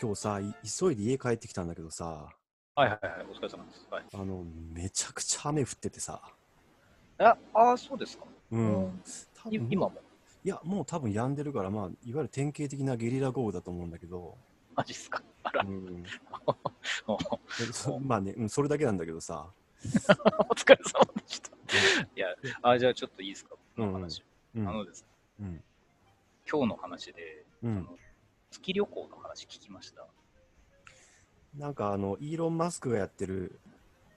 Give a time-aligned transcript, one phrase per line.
[0.00, 2.28] 今日さ、い急いで家帰ってきたんだけどさ、
[2.74, 3.86] はいはいはい、お疲れ様です。
[3.90, 4.04] はい。
[4.12, 6.20] あの、めちゃくちゃ雨降っててさ、
[7.18, 8.24] あ、あーそうですか。
[8.52, 8.84] うん。
[8.84, 9.02] うん
[9.42, 9.92] 多分い今も？
[10.44, 14.36] いや、もう多分止んでるから、まあ、いわゆる典型的なゲリラ豪雨だと思うんだけど、
[14.74, 15.22] マジっすか？
[15.42, 15.66] あらう。
[15.70, 16.04] ん、
[17.06, 17.18] お
[17.60, 19.46] えそまあね、うん、それだけなんだけどさ、
[19.84, 21.50] 疲れ様でした。
[22.16, 22.28] いや、
[22.62, 23.50] あ、じゃあちょっといいですか？
[23.76, 24.22] この話。
[24.54, 25.08] うん、あのですね、
[25.40, 25.64] うん、
[26.50, 27.76] 今日の話で、うん。
[27.78, 27.98] あの
[28.50, 30.06] 月旅行の話聞きました？
[31.56, 33.60] なんかあの、イーロン・マスクがやってる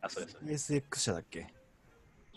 [0.01, 0.73] あ、そうです。
[0.73, 1.47] SX 社だっけ？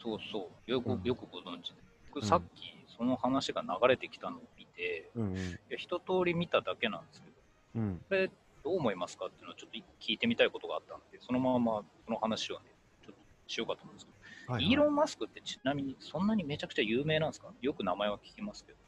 [0.02, 0.71] そうそう。
[0.71, 1.74] よく、うんよくご存知で。
[2.11, 5.41] 僕うんさっきその話が流れてきたのを見て、うん、うん、い
[5.71, 7.35] や一通り見ただけなんですけど、
[7.77, 8.01] うん。
[8.09, 8.29] これ
[8.65, 9.27] どう思いますか？
[9.27, 12.60] っていうのをちょっと聞いてみたいことがあったんで、そのままその話をね、
[13.05, 14.13] ちょっとしようかと思うんですけ
[14.49, 17.49] ど、はい、イーロン・マスクってちなみにそんなにめちゃくちゃ有名なんですか？
[17.60, 18.79] よく名前は聞きますけど。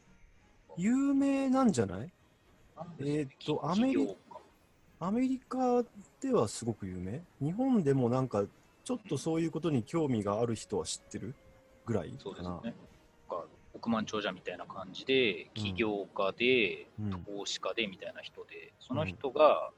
[0.76, 2.12] 有名なんじゃない？
[3.00, 4.14] えーっときアメリ企業。
[4.14, 4.40] か
[5.00, 5.84] アメリカ
[6.20, 7.22] ではすごく有名？
[7.40, 8.44] 日本でもなんか、
[8.84, 11.34] ちょっとそういうことに興味がある人は知ってる
[11.84, 12.20] ぐらいかな。
[12.20, 12.74] そうですね。
[13.74, 17.10] 億万長者みたいな感じで、起業家で、うん。
[17.10, 19.70] 投資家でみたいな人で、その人が、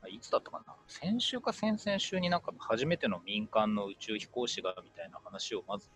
[0.00, 5.90] あいつだったかな、先週か先々週になんか初めての民間の宇宙飛行士がみたいな話をまず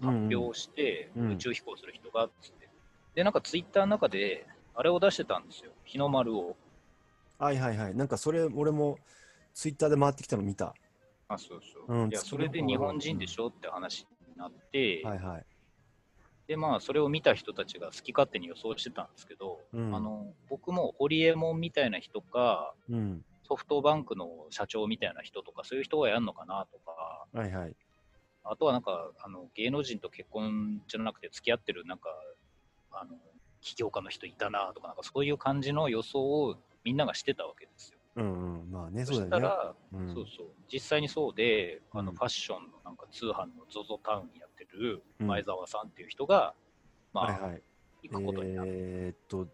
[0.00, 1.26] 発表して、うん。
[1.26, 1.32] うん。
[1.34, 2.70] 宇宙飛行する人がっつって、
[3.14, 6.56] で、なんかツイッターの中で、あれを出してたんですよ、日の丸を。
[7.38, 7.94] はいはいはい。
[7.94, 8.98] なんかそれ、俺も
[9.52, 10.74] ツイッターで回ってきたの見た。
[11.28, 12.02] あ、そうそう。
[12.02, 15.46] うんいや、それで日本人でしょって話になって、はいはい。
[16.46, 23.24] でまあそれを見た人たちが好き勝手に予想してたんですけど、うんあの僕もホリエモンみたいな人かうん。
[23.46, 27.76] ソフトバンクの社長みたいな人とかそういう人がやるのかなとかはいはい。
[28.42, 32.08] あとはなんかあの芸能人と結婚じゃなくて付き合ってるなんか
[32.90, 33.16] あの
[33.64, 37.98] 起業家の人いたなとかなんかそういう感じの予想をみんながしてたわけですよ。
[38.16, 38.70] うんうん。
[38.70, 39.48] まあね、そしそうだよね。
[39.48, 46.54] たら、うんそうそう実際にそうであのうんファッションのなんか通販の ZOZO タウンやってるうん前澤さんっていう人が、
[47.12, 47.62] まあ、はいはい。
[48.02, 48.70] 行くことになって。
[48.72, 49.48] えーっと、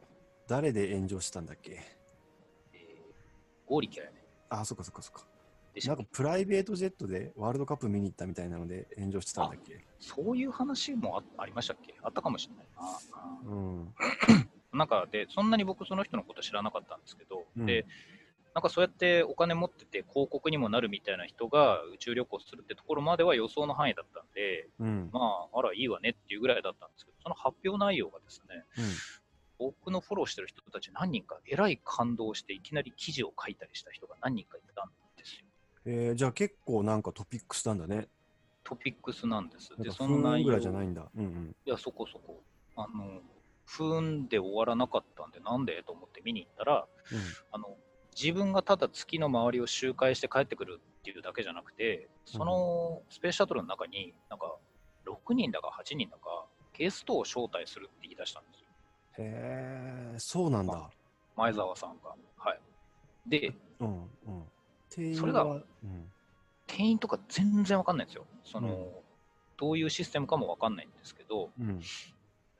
[0.48, 1.80] 誰で炎上したんだっけ？
[2.72, 2.80] えー、
[3.66, 4.24] ゴーリキャやね。
[4.48, 5.24] あ、そっかそっかそっか。
[5.86, 9.84] なんかプライベートジェットでワールドカップ見に行ったみたいなので炎上してたんだっけ？
[10.00, 11.94] そういう話もあありましたっけ？
[12.02, 13.50] あったかもしれないな。
[13.50, 13.94] うん。
[14.78, 17.86] なんかで、そんなに僕その人のこと知らなかったんですけど、うんで、
[18.54, 25.10] なんかそうやってお金持ってて広告にもなるみたいな人が宇宙旅行するってところまでは予想の範囲だったんで、うん。
[25.12, 25.20] ま
[25.52, 28.84] あ、あら、いいわねっていうぐらいだったんですけど、その発表内容がですね、うん
[29.58, 34.90] 僕のフォローしてる人たち何人かえらい感動していきなり記事を書いたりした人が何人かいたん。
[35.86, 38.08] えー、じゃあ結構なんかトピックスなんだね。
[38.64, 39.70] トピックスなんです。
[39.78, 41.08] で、その内容ぐらいじゃないんだ。
[41.16, 41.56] うんうん。
[41.64, 42.42] いや、そこそこ。
[42.76, 43.20] あの、
[43.64, 46.86] 不運で終わらなかったんで、なんでと思って見に行ったら、
[47.52, 47.76] あの、
[48.14, 54.56] 自分がただ月の周りを周回して帰ってくるっていうだけじゃなくて、そのスペースシャトルの中に、なんか、
[55.06, 58.66] 6人だか8人だか、ゲストを招待するって言い出したんですよ。
[59.18, 59.24] うん。
[59.24, 60.90] へえ、そうなんだ。
[61.36, 62.14] 前澤さんが。
[62.36, 62.60] はい。
[63.26, 64.44] で、うんうん。
[64.90, 66.10] それがはうん。
[66.66, 68.26] 店員とか全然わかんないんですよ。
[68.44, 69.10] その、うん
[69.60, 71.80] どういうシステムかもわかんないんですけど、うん。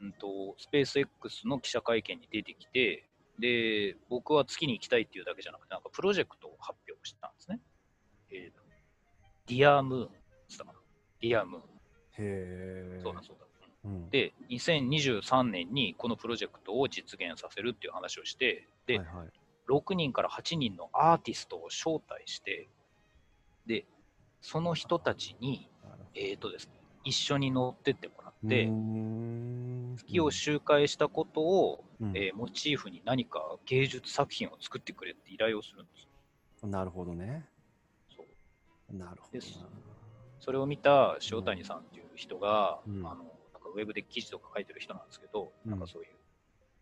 [0.03, 3.09] うんと、スペース X の記者会見に出てきて、
[3.39, 7.59] で、僕は月に行きたいっていうだけじゃなくて、なんかプロジェクトを発表したんですね。
[8.31, 8.61] えーと、
[9.47, 10.09] ディアムーン
[10.49, 10.79] つったかな。
[11.23, 11.63] ディアムーン。
[11.63, 11.67] へ
[12.19, 13.01] え。
[13.03, 13.47] そうだそうだ。
[13.87, 14.11] うん。
[14.11, 19.29] で、2023年にこのプロジェクトを実現させるっていう話をして、で、はいはい。
[19.71, 22.69] 6人から8人のアーティストを招待して、
[23.67, 23.87] で、
[24.41, 25.69] その人たちに、
[26.15, 26.73] えーとですね、
[27.05, 28.69] 一緒に乗ってってもらどって、
[29.97, 32.17] 月を周回したことを、うん。
[32.17, 36.69] えーモチーフに何か芸術作品を作ってくれって依頼をするんですよ。
[36.69, 37.47] なるほどね。
[38.17, 38.25] そ
[38.93, 38.97] う。
[38.97, 39.59] なるほどです。
[39.59, 39.69] な。
[40.41, 43.07] それを見た塩谷さんっていう人が、うん。
[43.07, 45.71] あのなんかウェブで記事とか書いてる人なんですけど、うん。
[45.71, 46.11] なんかそういう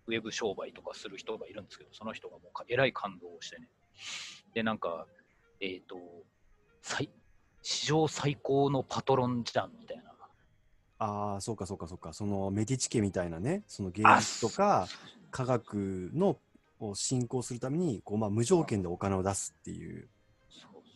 [0.09, 3.69] ウェブ商売とかする人がいるんですけど、その人がもうかえらい感動をしてね。
[4.55, 5.07] で、なんか、
[5.61, 5.97] えっ、と
[6.83, 7.11] 最、
[7.63, 10.09] 史上最高のパトロンじゃんみたいな。
[11.01, 12.13] ああ、そうかそうかそうか。
[12.13, 14.89] そのメディチ家みたいなね、その芸あ術とか
[15.31, 16.39] 科学の
[16.81, 20.09] を進行するために、こうまあ無条件でお金を出すっていう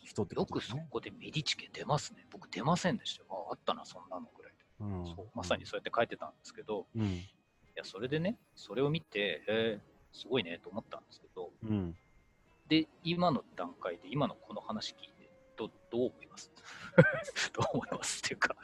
[0.03, 0.81] 人ってよくことですね。
[0.85, 2.25] そこでメディチ家出ますね。
[2.31, 3.27] 僕出ませんでしたよ。
[3.49, 4.57] ああったな、そんなのぐらいで。
[4.79, 7.21] うんそうまさにそうやって書いてたんですけど、うん。
[7.75, 11.95] いや、それでね、それを見て、えー、すごいねと思ったんですけど、うん。
[12.67, 16.51] で、今の段階で、今のこの話聞いて、どどう思います？
[17.53, 18.55] どう思いますっていうか、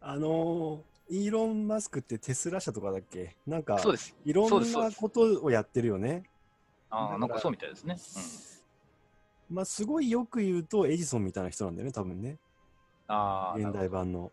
[0.00, 0.82] あのー
[1.12, 3.36] イーロン・マスクってテスラ社とかだっけ？
[3.44, 4.16] なんかそうです。
[4.24, 6.22] いろんなことをやってるよね。
[6.88, 7.96] ああ、なんかそうみたいですね。
[9.50, 12.38] まあ、すごいよく言うと、エジソンみたいな人なんだよね、多分ね。
[13.08, 14.30] ああ、現代版の。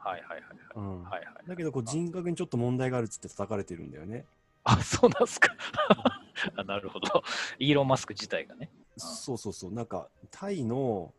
[0.00, 0.46] はいはいはいはい。
[0.76, 1.48] うんはいはい。
[1.48, 4.24] だけどこう人格にちょっと問題があるっつって叩かれてるんだよね。
[4.64, 5.54] あ、そうなんすか。
[6.56, 7.22] あなるほど。
[7.58, 8.70] イーロン・マスク自体がね。
[8.96, 9.72] そうそうそう。
[9.72, 11.12] なんか、タイの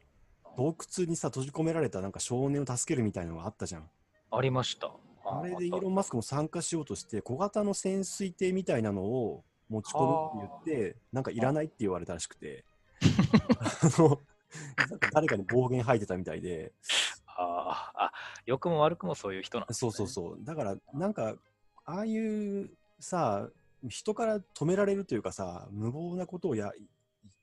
[0.57, 3.89] 洞窟にさ、閉じ込められたなんか少年を助けるみたいなのがあったじゃん。
[4.31, 4.91] ありました。
[5.23, 12.65] あれでイーロン・マスクも参加しようとして、小型の潜水艇みたいなのを持ち込むって言って、なんかいらないって言われたらしくて、
[13.59, 14.21] あの、
[14.89, 16.73] なんか誰かに暴言吐いてたみたいで、
[17.41, 18.11] ああ、
[18.45, 19.89] 良くも悪くもそういう人なんですそね。
[19.89, 20.37] うそうそう。
[20.43, 21.35] だから、なんか、
[21.85, 23.49] ああいうさ、
[23.87, 26.83] 人から止められるというかさ、無謀なことをやい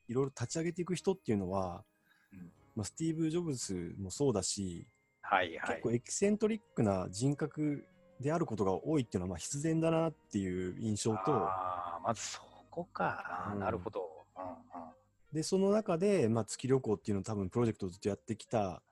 [0.09, 1.85] いろいろ立ち上げていく人っていうのは、
[2.33, 4.87] うんまあ、スティーブ・ジョブズもそうだし、
[5.21, 5.93] はいはい結構。
[5.93, 7.85] エキセントリックな人格
[8.21, 12.41] であることが多いっていうのはまあ必然だなっていう印象と、ああ、まずそ
[12.71, 13.51] こか。
[13.53, 14.09] うんなるほど。
[14.37, 14.89] うんうん
[15.33, 18.83] で、その中で、まあ、月旅行っていうのを多分プロジェクトをずっとやってきた、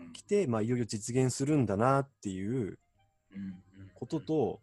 [0.00, 2.78] うんきて、まあ、いよいよ実現するんだなっていう
[3.94, 4.60] ことと、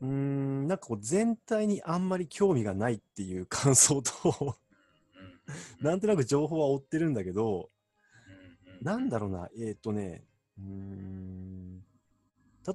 [0.00, 4.54] うんなんかこう全体にあんまり興味がないっていう感想と、うん
[5.80, 7.70] なんとなく情報は追ってるんだけど、
[8.82, 10.24] なんだろうな、えっ、とね、
[10.58, 11.80] うーん、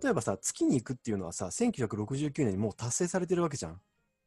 [0.01, 3.79] 例えばさ、月に行くっていうのはさ、1969年にもう達成されてるわけじゃん。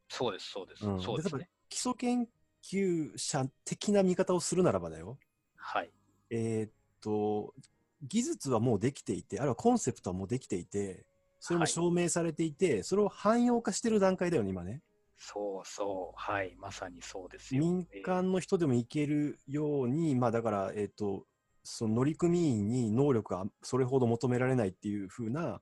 [0.09, 0.87] そうです、そうです。
[0.87, 1.49] うんそうですね。
[1.69, 2.27] 基礎研
[2.65, 5.19] 究者的な見方をするならばだよ。
[5.57, 5.91] はい。
[6.31, 6.71] えーっ
[7.01, 7.55] と、
[8.03, 11.07] 技術はもうできていて、あるいはコンセプトはもうできていて、
[11.41, 14.83] それもはい証明されていて、それを汎用化してる段階だよね、今ね。
[15.17, 16.21] そうそう。
[16.21, 16.55] はい。
[16.59, 17.61] まさにそうですよ。
[17.61, 21.27] 民間の人でも行けるように、まあだから、えーっと、
[21.65, 25.61] その乗組員に能力がそれほど求められないっていう風な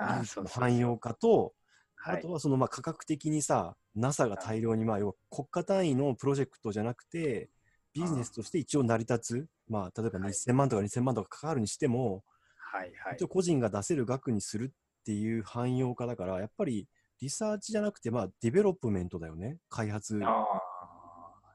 [0.00, 1.54] えーあー技術のそうそう汎用化と、
[1.96, 7.48] はいあとはそのまあ価格的にさ、NASA が大量に、まあ、要は国家単位のプロジェクトじゃなくて、
[7.94, 12.22] ビジネスとして一応成り立つ、まあ、例えばはい1000万とか2000万とかかかるにしても、
[12.56, 13.28] はいはい一応。
[13.28, 16.88] 個人が出せる額にするっていう汎用化だから、やっぱり
[17.20, 20.20] リサーチじゃなくて、まあ、ディベロップメントだよね、開発。
[20.24, 20.44] ああ、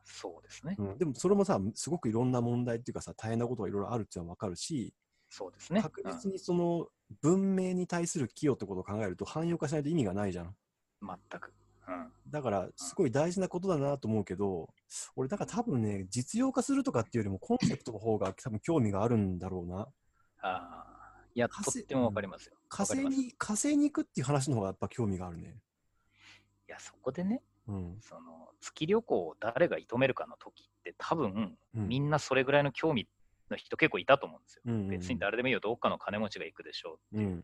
[0.04, 0.76] そうですね。
[0.78, 4.94] うん、でもそれもさ、すごくいろんな問題っていうかさ、大変なことがいろいろあるっていうのは分かるし、
[5.30, 5.82] そうですね。
[5.82, 6.88] 確実にその
[7.22, 10.56] 文明に対する寄与ってことを考えると、汎用化しないと意味がないじゃん
[11.02, 11.54] 全く。
[11.90, 12.12] うん。
[12.32, 14.70] だから、すごい大事なことだなと思うけど、
[15.16, 19.80] 俺、だから多分ね、実用化するとかっていうよりも、コンセプトの方が多分興味があるんだろうな。
[19.80, 19.88] あ
[20.42, 21.00] あ。
[21.36, 22.56] いや、とってもわかりますよ。
[22.68, 25.58] 火星に、火星に行くっていう話の方がやっぱ興味があるね。
[26.68, 27.98] いや、そこでね、うん。
[28.02, 33.08] その月旅行を誰が射止めるかの時って、多分、うんみんなそれぐらいの興味
[33.50, 34.62] の人結構いたと思うんですよ。
[34.66, 37.30] うんうんうん別に誰でもいいよ、どっかの金持ちが行くでしょうっていう。
[37.30, 37.42] うん。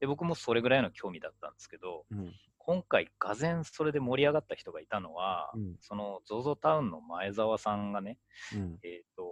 [0.00, 2.32] で、僕もそれぐらいの興味だったんですけど、うん。
[2.68, 5.76] 今回、がぜんそれで盛り上がった人がいたのは、うん。
[5.80, 8.18] その ZOZO タウンの前澤さんがね、
[8.54, 8.78] うん。
[8.82, 9.22] えっ、と、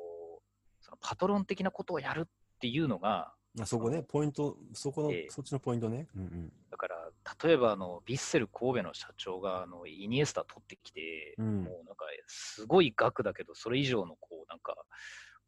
[0.81, 6.09] そのパトロン的なことをやるっていうのが、あそこね、ポイント、そこの、ええそっちのポイントね。
[6.17, 6.53] うんうん。
[6.71, 7.11] だから、
[7.44, 14.75] 例えばあの、ヴィッセル神戸の社長があのイニエスタ取ってきて、うんもうなんか、すごい額だけど、それ以上のこう、なんか、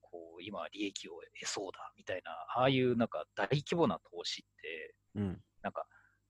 [0.02, 5.40] こう、今、利益を得そうだみたいな、ああいうなんか大規模な投資って、うん。
[5.62, 5.86] なんか、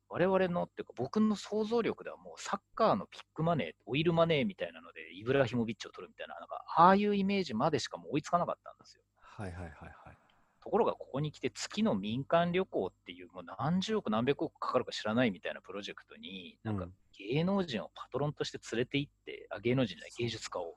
[0.08, 9.02] 我々のっていうか、僕の想像力ではもうサッカーのピックマネー、オイルマネーみたいなので、イブラヒモビッチを取るみたいな、なんか、ああいうイメージまでしかもう追いつかなかったんですよ。
[9.21, 10.18] はいはいはいはい。
[10.61, 20.76] ところがここに来て月の民間旅行っていうもう何十億何百億かかるか知らないみたいなプロジェクトになんかうん芸能人をパトロンとして連れて行って、あ芸能人じゃない芸術家を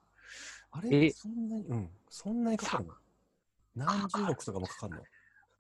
[0.72, 1.89] あれ、えそんなに、うん。
[2.10, 2.94] そんなにかかるの？
[3.75, 5.01] 何十億とかもかかるの？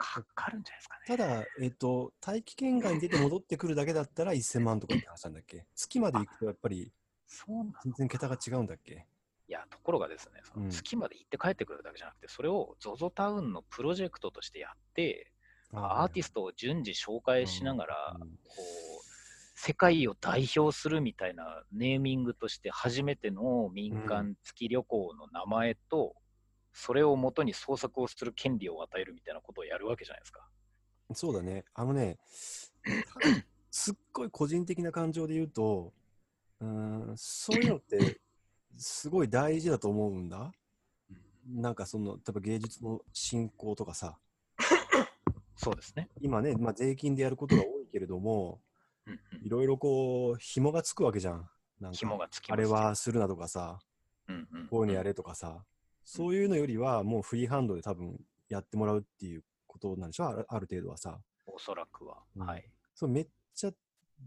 [0.01, 1.17] かかるんじゃないですかね。
[1.17, 5.65] ただ、えっ、と、大気圏外に出て戻ってくるだけだったら1000万とかって話なんだっけ？
[5.75, 6.91] 月まで行くとやっぱり
[7.27, 9.05] そうなん全然桁が違うんだっけ？
[9.47, 10.71] いや、ところがですね、そのうん。
[10.71, 15.31] 月まで行って帰ってくるだけじゃなくて、それを ZOZO タウンのプロジェクトとしてやって、
[15.73, 18.27] アーティスストを順次紹介しながら、うんこ
[18.57, 26.15] う、世界を代表するみたいなネーミングとして初めての民間月旅行の名前と、
[26.73, 30.47] それをもとに創作をする権利を与えるみたいなことをやるわけじゃないですか。
[31.13, 31.65] そうだね。
[31.73, 32.17] あのね、
[33.69, 35.93] すっごい個人的な感情で言うと、
[36.59, 36.67] うー
[37.11, 38.19] ん、そういうのって
[38.77, 40.51] すごい大事だと思うんだ。
[41.47, 44.17] なんかその、例えば芸術の振興とかさ、
[45.55, 46.09] そうですね。
[46.19, 48.61] 今ね、まあ、税金でやることが多いけれども、
[49.43, 51.49] いろいろこう、紐がつくわけじゃん。
[51.79, 53.79] なんか紐がつきますあれはするなとかさ、
[54.27, 55.63] うんうんこういうのやれとかさ、
[56.13, 60.27] そういうのよりはもうフリーハンドで多分やってもらうっていうことなんでしょ？
[60.27, 61.17] あるある程度はさ。
[61.47, 62.17] おそらくは。
[62.35, 62.65] うんはい。
[62.93, 63.71] そうめっちゃ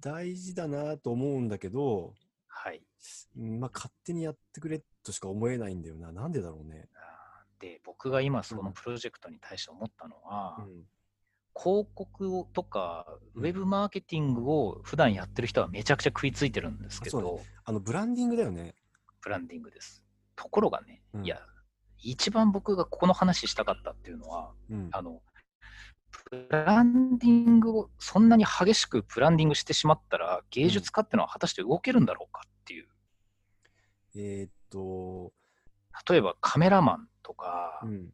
[0.01, 2.15] 大事だなと思うんだけど、
[2.49, 2.81] はい。
[3.37, 6.11] うんまあ、勝手にやってくれとしか思えないんだよな。
[6.11, 6.89] なんでだろうね。
[7.61, 10.85] で、僕が今そのプロジェクトに対して思ったのは、うん。
[11.55, 18.75] 広告をとか、うんウェブマーケティングを普段やってる人はめちゃくちゃ食いついてるんですけど、あの、ブランディングだよね。
[19.21, 20.03] ブランディングです。
[20.35, 21.41] ところがね、うんいや、
[22.05, 24.89] 一番僕がこの話したかったっていうのは、うん。
[24.93, 25.23] あの、
[26.31, 32.89] ブランディングをそんなに激しくブランディングしてしまったら、芸術家ってのは果たして動けるんだろうかっていう。
[34.17, 35.33] えーっと、
[36.09, 38.13] 例えばカメラマンとか、うん。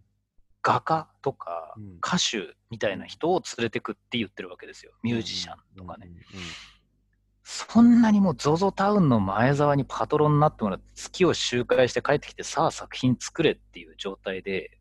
[0.62, 4.92] 画家とか、うん歌手みたいな人を連れてくって言ってるわけですよ。
[5.02, 6.10] ミュージシャンとかね。
[7.52, 14.78] そんなにもう ZOZO タウンの前沢にパトロンになってもらって月を周回して帰ってきてさあ作品作れっていう状態で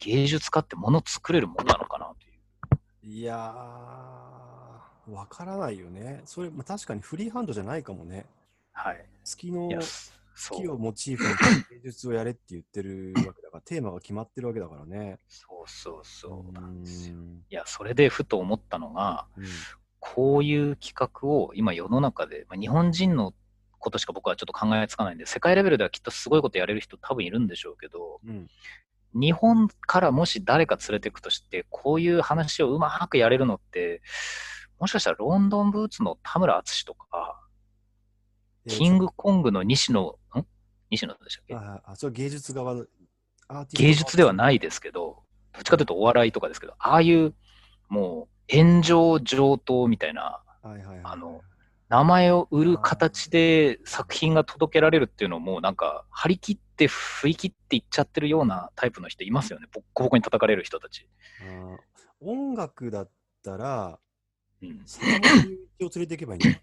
[0.00, 3.18] 芸術家ってもの作れるもんなのかなという。
[3.18, 6.22] いやー、わからないよね。
[6.24, 8.26] それ、まあ、確かにフリーハンドじゃないかもね。
[8.72, 9.06] はい。
[9.22, 9.68] 月の。
[10.34, 15.18] 月をモチーフに芸術をやれって言ってるわけだから、テーマが決まってるわけだからね。
[15.28, 17.16] そうそうそうなんですよ。
[17.16, 19.44] うんいや、それでふと思ったのが、うん
[20.14, 23.34] こういう企画を今世の中で、まあ、日本人の
[23.78, 28.48] ことしか僕はちょっと考えつかないんで、世界レベルではきっとすごいことやれる人多分いるんでしょうけど、うん。
[29.14, 34.02] 日本からもし誰か連れていくとして、こういう話をうまくやれるのって、
[34.78, 37.40] もしかしたらロンドンブーツの田村淳とか、
[38.66, 40.44] えーキングコングの西野、ん？
[40.90, 41.54] 西野でしたっけ？
[41.54, 42.84] ああ、それ芸術側の、
[43.74, 45.22] 芸術ではないですけど、
[45.52, 47.32] どっちかというとお笑いとかですけど、ああいう
[47.88, 51.00] もう炎上上等みたいな、はいはいはいはい。
[51.04, 51.42] あの
[51.88, 61.08] 名前を売る形で作品が届けられるっていうのも、なんか張り切って振り切っていっちゃってるようなタイプの人いますよね、ボッコボコに叩かれる人たち。
[62.20, 63.10] 音楽だっ
[63.44, 64.00] たら、
[64.62, 66.60] うん、坂本龍一を連れていけばいいん。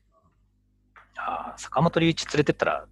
[1.16, 2.86] あー坂本龍一連れてったら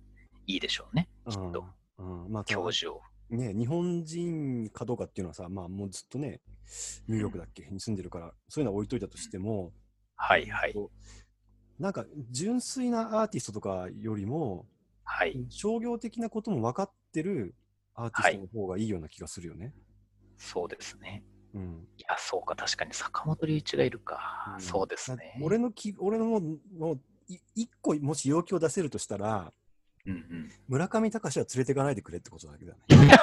[0.47, 1.65] いいでしょうね、きっと、
[1.97, 3.01] うんうんまあ、教授を。
[3.31, 6.41] ね、日本人かどうかっていうのはさ、まあもうずっとね、
[7.07, 9.71] ニューヨークだっけ、に住んでるから、そういうのは置いといたとしても、
[10.15, 10.75] はいはい。
[11.79, 14.67] なんか純粋なアーティストとかよりも、
[15.03, 15.45] はい。
[15.50, 17.55] 商業的なことも分かってる
[17.95, 19.73] アーティストの方がいいような気がするよね。
[20.38, 21.23] そうですね。
[21.53, 21.88] うん。
[21.97, 24.55] いや、そうか、確かに坂本龍一がいるか。
[24.57, 25.39] んそうですね。
[25.41, 27.00] 俺のき、俺のもう、
[27.55, 29.53] 一個もし要求を出せるとしたら、
[30.05, 30.51] うんうん。
[30.67, 32.79] 村上隆は連れていかないでくれってことだけだね。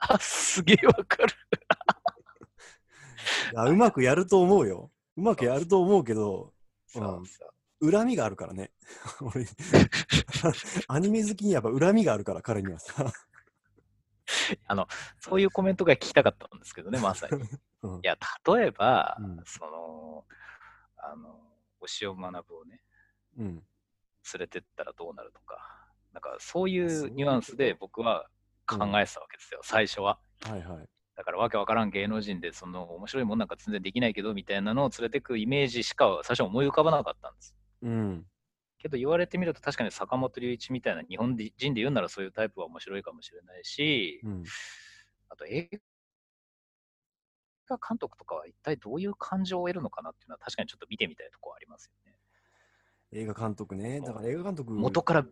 [0.00, 1.34] あ、すげえわかる。
[3.52, 4.90] いやうまくやると思うよ。
[5.16, 6.52] うまくやると思うけど。
[7.80, 8.72] 恨みがあるからね。
[9.20, 9.46] 俺、
[10.88, 13.12] アニメ好きにやっぱ恨みがあるから、彼にはさ。
[14.66, 14.88] あの、
[15.20, 17.38] そういうコメントが聞きたかったんですけどね、まさに。
[17.38, 17.42] い
[17.82, 20.24] うんや、例えば、うんその、
[20.96, 21.45] あの、
[21.86, 22.80] 推尾学をね、
[23.38, 23.54] うん。
[23.54, 25.58] 連れてったらどうなるとか、
[26.12, 28.26] なんかそういうニュアンスで僕は
[28.66, 30.18] 考えてたわけですよ、最初は。
[30.42, 30.88] はいはい。
[31.16, 37.54] だからわけわからん芸能人で、その面白いもんなんか全然できないけどみたいなのを連れてくイメージしか最初思い浮かばなかったんです。
[37.82, 38.26] うん。
[38.78, 44.44] けど言われてみると確かに坂本龍一みたいな日本人で言うならそういうタイプは面白いかもしれないし、うん。
[45.28, 45.70] あと映
[47.68, 52.16] 画監督とかは一体どういう感情を得るのかなっていうのは確かにちょっと見てみたいところありますよね。
[53.12, 54.00] 映画監督ね。
[54.00, 55.26] だから映画監督、元から、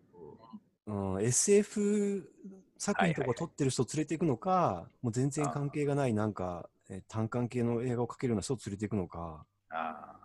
[0.86, 2.30] うん、SF
[2.78, 9.46] 作品とはいはいはいか撮ってる人を連れていくのか、もう全然関係がない、なんか、えー単館系の映画を描けるような人を連れていくのか。
[9.70, 10.24] あー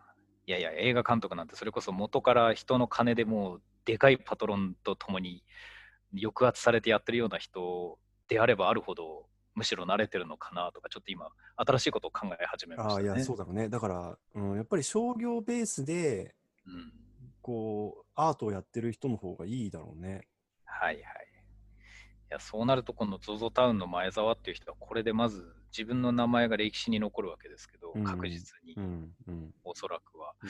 [0.49, 5.43] いやいや、映画監督なんてそれこそ元から人の金でもうでかいパトロンとともに
[6.19, 9.28] 抑圧されてやってるような人であればあるほど、
[9.59, 13.09] むしろ慣れてるのかなとか、ちょっと今、新しいことを考え始めましたね。
[13.09, 13.69] ああ、いや、そうだろうね。
[13.69, 16.33] だから、うん、やっぱり商業ベースで、
[16.65, 16.93] うん
[17.41, 20.27] こう、アートをやってる人の方がいいだろうね。
[20.65, 21.01] はいはい。
[21.01, 21.01] い
[22.29, 30.35] や、そうなると、この ZOZO タウンの前澤っていう人は、これでまず自分の名前が歴史に残るわけですけどうん、確実にう、ん、うん、おそらくは。
[30.43, 30.49] うん。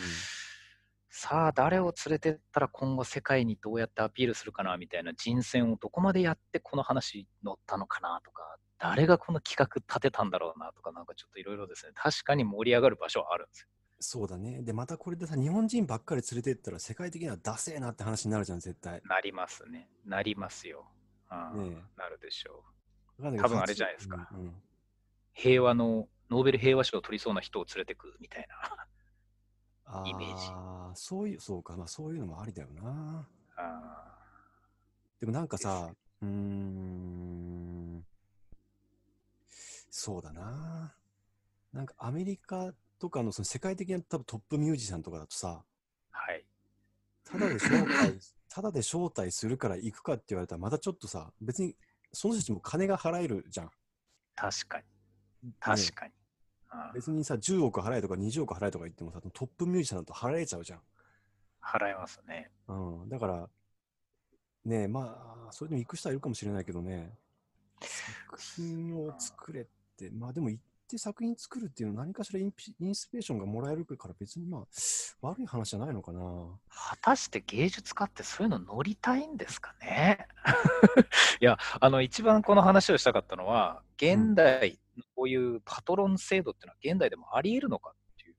[1.09, 13.67] さあ、誰を連れてったら今後世界にどうやってアピールするかなみたいな人選をどこまでやってこの話乗ったのかなとか、誰がこの企画立てたんだろうなとか、なんかちょっといろいろですね、確かに盛り上がる場所はあるんですよ。
[14.00, 14.62] そうだね。
[14.62, 19.01] で、またこれでさ、日本人ばっかり連れてったら、世界的にはダセえなって話になるじゃん、絶対。
[19.03, 19.89] なりますね。
[20.05, 20.86] なりますよ。
[21.31, 22.63] うんねなるでしょ
[23.19, 23.38] う。
[23.38, 24.53] 多分あれじゃないですかうんうん
[25.33, 28.88] 平和の、ノーベル平和賞を取りそうな人を連れてくみたいな。
[29.86, 33.27] あイメージあ、そういう、そうか、まあそういうのもありだよな。
[33.55, 34.17] あ
[35.19, 35.89] でもなんかさ、
[36.21, 38.05] うーん、
[39.89, 40.96] そうだな。
[41.74, 45.63] なんかアメリカとかのその世界的な多分トップミュージシャンとかだとさ、
[47.31, 48.19] ただで招待、
[48.50, 51.77] ただで招待するから行くかって言われたら、またちょっとさ、別に
[52.12, 53.72] その人たちも金が払えるじゃん。
[54.36, 55.53] 確かに。
[55.60, 56.12] 確かに。
[56.12, 56.19] うん
[56.93, 60.81] 別にさ、10億払えとか20億払えとか言ってもさ、トップミュージシャンだと払えちゃうじゃん。
[61.60, 62.51] 払えますね。
[62.67, 63.10] うん。
[63.10, 63.50] だから、
[64.65, 67.17] ねえ、まあ、それでも行く人はいるかもしれないけどね、
[67.81, 69.65] 作品を作れ
[70.11, 74.65] まあでも行って作品作るっていうのは何かしらインピインスピレーションがもらえるから別にまあ、
[75.21, 76.19] 悪い話じゃないのかな。
[76.69, 80.27] 果たして芸術家ってそういうの乗りたいんですかね？
[81.41, 84.79] いや、あの、一番この話をしたかったのは、現代、
[85.15, 88.35] こういうパトロン制度っていうのは現代でもあり得るのかっていう。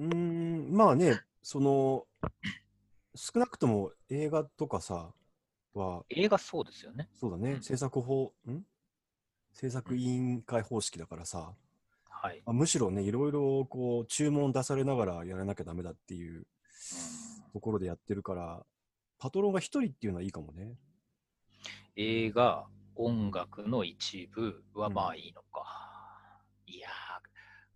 [0.00, 2.06] うーん、まあね、その、
[3.14, 5.12] 少なくとも映画とかさ、
[5.74, 7.08] は、映画そうですよね。
[7.14, 8.64] そうだね、うん制作法、ん？
[9.52, 11.54] 制作委員会方式だからさ、
[12.08, 12.42] はい。
[12.44, 16.46] あむしろね、いろいろこう、注文出されながらやらなきゃダメだっていう
[17.52, 18.64] ところでやってるから、
[19.18, 20.76] パトロンが一人っていうのはいいかもね。
[21.96, 26.42] 映画、音楽の一部はうんまあいいのか。
[26.66, 26.88] いや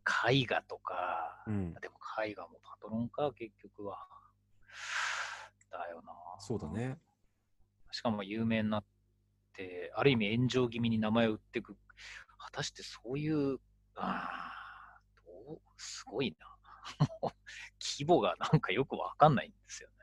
[0.05, 4.07] ー、絵画とか、うん、でも絵画もパトロンか、結局は。
[5.71, 6.13] だよな。
[6.39, 6.69] そうだ。
[6.69, 6.99] ね。
[7.91, 8.94] しかも有名になって、
[9.95, 11.77] ある意味炎上気味に名前を売っていく。
[12.39, 13.59] 果たしてそういう、
[13.95, 16.47] あーどうすごいな。
[17.81, 19.95] 規模がなんかよくわかんないんですよね。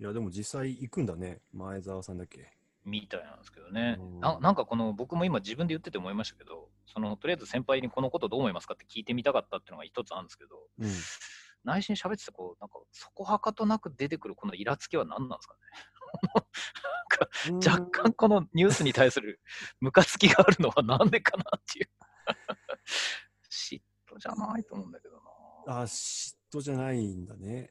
[0.00, 1.42] いや、でも実際行くんだね。
[1.52, 2.58] 前澤さんだっけ。
[2.84, 4.20] みたいなんですけどねうん。
[4.20, 10.90] ななんかこの僕も今自分で言ってて思いましたけど、そのとりあえず先輩にこのことどう思いますかって聞いてみたかったっていうのが一つあるんですけど、うん。
[11.64, 15.60] 内心喋っててこう、なんかそこはかとなく出てくるこのイラつきは何なんですかね。
[17.64, 19.40] 若干このニュースに対する
[19.80, 21.88] ムカつきがあるのはなんでかなっていう。
[23.50, 25.14] 嫉妬じゃないと思うんだけど
[25.66, 25.80] な。
[25.80, 27.70] あ、嫉妬じゃないんだね。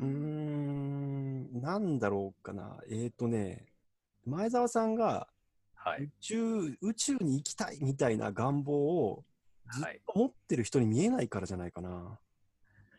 [0.00, 2.78] うん、なんだろうかな。
[2.88, 3.66] えっ、ー、とね、
[4.24, 5.28] 前澤さんが
[5.82, 6.02] はい。
[6.02, 9.24] 宇宙、宇宙に行きたいみたいな願望を
[9.72, 12.18] ずっはいと持ってる人に見えないからじゃないかな。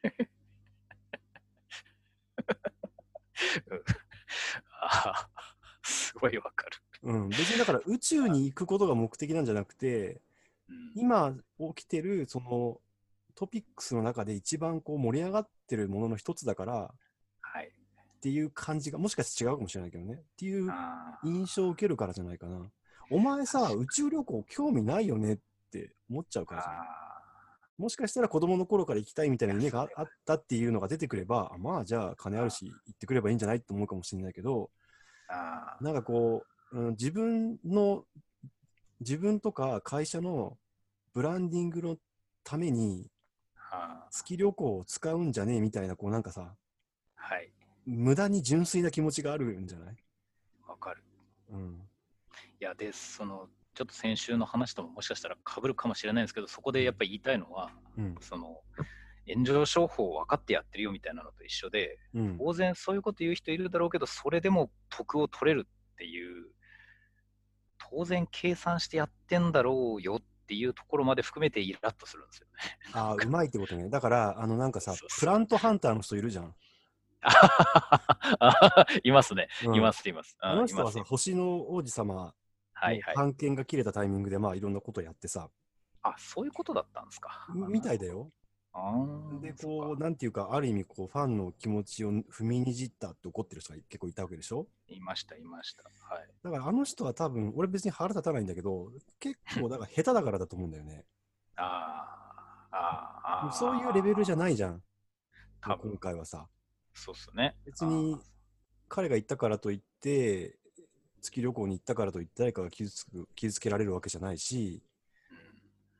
[4.81, 5.27] あ
[5.83, 6.77] ーすごいわかる。
[7.03, 10.21] うん、別にだから宇宙に行くことが目的なんじゃなくて、
[10.69, 11.35] うん今
[11.75, 12.79] 起きてるその
[13.35, 16.93] トピックスの中で一番こう盛り上がってるものの一つだから
[17.41, 17.67] はい。
[17.67, 20.13] っていう感じが、もしかして違うかもしれないけどね。
[20.13, 20.71] っていう
[21.23, 22.71] 印象を受けるからじゃないかな。
[23.09, 25.39] お前さ、宇宙旅行興味ないよねっ
[25.71, 26.79] て思っちゃうからじゃない？
[26.81, 27.10] あ
[27.81, 34.69] もしかしたら子供の頃から行きたいみたいな夢がああったっていうのが出てくれば、あまあじゃあ金あるし行ってくればいいんじゃないって思うかもしれないけど、
[35.81, 38.05] なんかこう、うん、自分の、
[38.99, 40.57] 自分とか会社の
[41.13, 41.97] ブランディングの
[42.43, 43.09] ために
[44.11, 46.53] 月旅行を使うんじゃねえみたいな、こうなんかさ、
[47.15, 47.51] はい。
[47.85, 49.95] 無駄に純粋な気持ちがあるんじゃない？
[50.67, 51.01] わかる。
[51.49, 51.81] うん。
[52.59, 58.15] いや、で、その、ちょっと先週の話とももしかしたら被るかもしれないんですけど、そこでやっぱり言いたいのは、うん。
[58.19, 58.61] その、
[59.27, 62.37] 炎上商法を分かってやってるよみたいなのと一緒で、うん。
[62.37, 66.47] 当然そういうこと言う人いるだろうけど、それでも得を取れるっていう、
[67.77, 72.53] 当然計算してやってんだろうよっていうところまで含めてイラッとするんですよね。
[72.93, 73.89] ああ、うまいってことね。
[73.89, 76.53] だから、あのなんかさプラントハンターの人いるじゃん。
[79.03, 79.47] いますね。
[79.65, 80.35] うんいます、います。
[80.41, 82.33] あの人はさ、星の王子様
[82.85, 83.15] はいはい。
[83.15, 85.49] の判権が切れたタイミングで、まあいろんなことやってさ、
[86.03, 87.47] あ、そういうことだったんですか。
[87.69, 88.31] みたいだよ。
[88.73, 95.83] あーで、こう、かなんていうか、ある意味、こう、ファンの気持ちを踏みにじったって怒ってる人が結構いたわけでしょいました、いました。
[95.83, 96.27] はい。
[96.43, 101.05] だから、あの人は多分、俺別に腹立たないんだけど、結構、だから下手だからだと思うんだよね。
[101.57, 104.81] あーあー、あーそういうレベルじゃないじゃん。
[105.61, 106.47] 多分今回はさ。
[106.93, 107.55] そうっすね。
[107.65, 108.17] 別に、
[108.89, 110.57] 彼が行ったからといって、
[111.21, 114.81] 月旅行に行ったからといって誰かが傷つく傷つけられるわけじゃないし、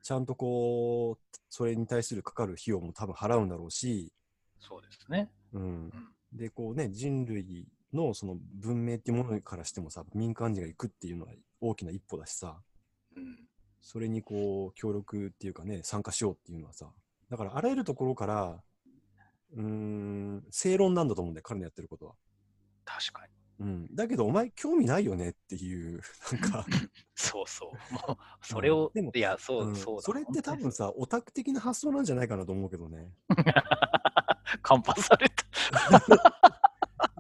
[0.04, 4.12] ちゃんとこう、それに対するかかる費用も多分払うんだろうし、
[4.60, 5.30] そうですね。
[5.54, 5.66] うんう。
[5.66, 5.92] ん
[6.34, 12.62] で、こうね、人類のその文明っていうものからしてもさ、民間人が行くっていうのは大きな一歩だしさ、
[13.16, 13.38] うん
[13.84, 16.88] それにこう、協力っていうかね、参加しようっていうのはさ、
[17.32, 18.64] だからあらゆるところから、
[19.54, 22.14] うーん、正論なんだと思うんだよ、彼のやってることは。
[22.86, 23.34] 確かに。
[23.62, 23.96] うん。
[23.96, 26.02] だけど、お前興味ないよねっていう、
[26.34, 26.66] なんか、
[27.16, 27.94] そうそう。
[27.94, 30.02] もう、それを、でもいや、そう、うんそうだ。
[30.02, 33.14] それって多分本さ、オタク的な発想なんじゃないかなと思うけどね。
[34.64, 35.46] カンパされた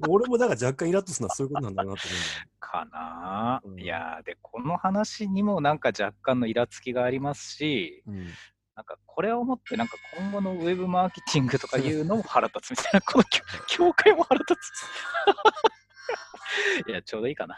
[0.10, 2.18] 俺もだから若干イラッとするのはそういうことなんだなと思
[2.60, 8.28] かな、うんいやーで、この話にもなんか若干のイラつきがありますし、うん。
[8.76, 14.58] なんかこれをもってなんか今後のウェブマーケティングとかいうのも腹立つみたいな、この境境界も腹立つ。
[16.88, 17.58] いや、ちょうどいいかな。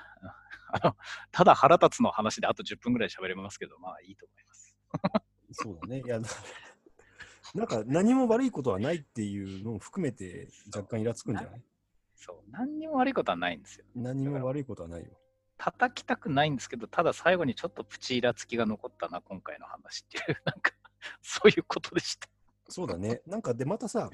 [0.75, 0.97] あの
[1.31, 4.75] ただ腹立つの話であと10分ぐらい喋れますけど、まあいいと思います。
[5.51, 6.01] そうだね。
[6.03, 6.27] いや、な
[7.53, 11.63] なんか何も悪いことはないっていうのを含めて若干イラつくんじゃない？
[12.15, 13.85] そう、何にも悪いことはないんですよ。
[13.95, 15.11] 何も悪いことはないよ。
[15.57, 20.71] 叩きたくないんですけど、ただ最後にちょっとプチイラつきが残ったな、今回の話っていう、 なんか、
[21.21, 22.27] そういうことでした。
[22.69, 23.21] そうだね。
[23.27, 24.09] なんかで、またさ、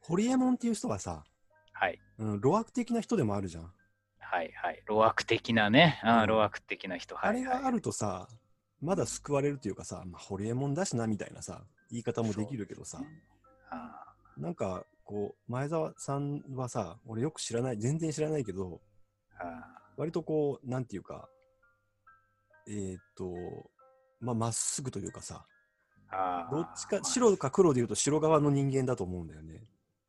[0.00, 1.24] ホリエモンっていう人はさ、
[1.78, 1.98] はい。
[2.18, 3.72] うん、路悪的な人でもあるじゃん。
[4.18, 4.82] はいはい。
[4.88, 6.00] 路悪的なね。
[6.04, 7.14] うん路悪的な人。
[7.14, 7.46] はい、はい。
[7.46, 8.28] あれがあるとさ、
[8.80, 13.00] まだ救われるというかさ、まあ、ホリエモンだしなみたいなさ、言い方もできるけどさ、
[13.70, 14.04] あ
[14.36, 18.80] なんかこう、前澤さんはさ、俺よく知らない、全然知らないけど、
[19.38, 21.28] ああ割とこう、なんていうか、
[22.66, 23.70] えーっと、
[24.20, 25.46] まあ、まっすぐというかさ、
[26.10, 29.62] ああどっちか、白か黒で言うと白側の人間だと思うんだよね。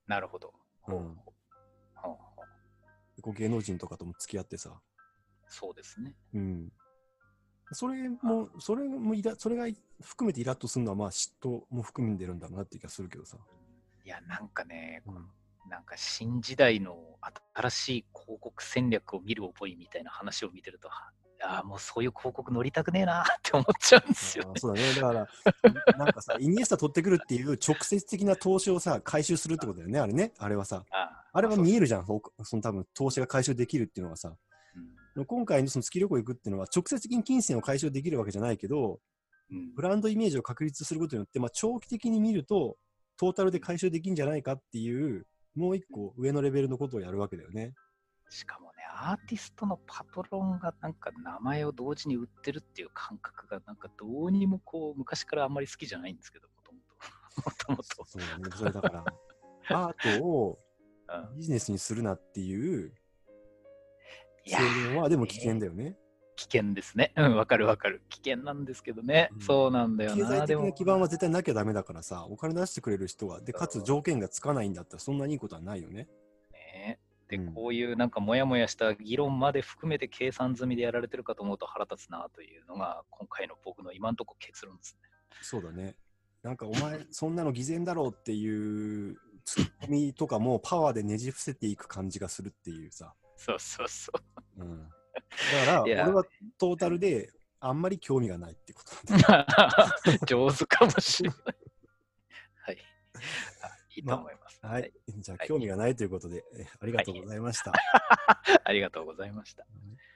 [0.07, 0.51] なるほど。
[0.87, 1.17] うん
[3.21, 4.79] こう芸能人とかとも付き合ってさ。
[5.47, 6.15] そうですね。
[6.33, 6.71] うん。
[7.71, 9.67] それも、それもそれが
[10.01, 13.37] 含めてイラッとするのは、まあ嫉妬も含んでるんだなって気がするけどさ。
[14.05, 15.27] いや、なんかね、うん。
[15.69, 16.97] なんか新時代の
[17.53, 20.89] 新しい広告戦略を見る覚えみたいな話を見てると、
[21.41, 24.93] ああ、もうそういう広告乗りたくねえなって思っちゃうんですよあーそうだね。
[24.93, 25.27] だから、
[25.97, 30.33] なんかさ、イニエスタ取ってくるっていう直接的な投資をさ、回収するってことだよね、あれね。
[30.37, 30.83] あれはさ。
[30.91, 32.05] ああれは見えるじゃん。
[32.05, 34.29] そその多分投資が回収できるっていうのはさ。
[34.75, 39.01] うん今回のその月旅行行くっていうのは直接的に金銭を回収できるわけじゃないけど、
[39.51, 42.77] うんブランドイメージを確立することによって、まあ、長期的に見ると、
[43.17, 47.73] トータルで回収できるんじゃないかっていう、もう一個上のレベルのことをやるわけだよね。
[48.29, 56.79] しかもね、アーティストのパトロンがなんか名前を同時に売ってるっていう感覚がなんかどうにもこう昔からあんまり好きじゃないんですけど、もとも
[57.43, 57.49] と。
[57.49, 58.05] もともと。
[58.05, 58.55] そうだね。
[58.55, 59.05] それだから、
[59.69, 60.59] アートを
[61.11, 62.93] うんビジネスにするなっていう
[64.45, 65.95] いや制限はでも危険だよね。
[66.35, 67.11] 危険ですね。
[67.17, 68.01] うん、わかるわかる。
[68.07, 69.29] 危険なんですけどね。
[69.33, 70.29] うんそうなんだよ経な。
[70.45, 76.07] でも済的な基盤は絶対なきゃダメだからさ、お金出してくれる人は、で、かつ条件がつかないんだったらそんなにいいことはないよね。
[76.53, 76.99] ね。
[77.27, 85.09] で、うんこういうなんかモヤモヤした議論まで含めて計算済みでやられてるかと思うと腹立つなというのが今回の僕の今のところ結論ですね。
[85.41, 85.95] そうだね。
[86.41, 89.17] なんかお前、そんなの偽善だろうっていう
[89.49, 93.15] ツッコミとかもパワーでねじ伏せていく感じがするっていうさ。
[93.35, 94.11] そうそうそ
[94.57, 94.63] う。
[94.63, 96.23] うん、だから、俺は
[96.59, 99.97] トータルであんまり興味がないってことなんだ。
[100.27, 101.39] 上手かもしれない。
[102.61, 102.77] はい。
[103.63, 104.59] あいいと思います。
[104.61, 104.93] はい。
[105.17, 107.73] じゃあ、はい興味がないということで、えありがとうございました。
[108.63, 109.63] ありがとうございました。
[109.63, 109.71] はい